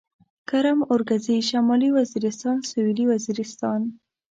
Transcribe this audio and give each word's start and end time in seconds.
کرم 0.49 0.79
اورکزي 0.91 1.35
شمالي 1.49 1.89
وزيرستان 1.97 2.57
سوېلي 2.69 3.05
وزيرستان 3.11 3.81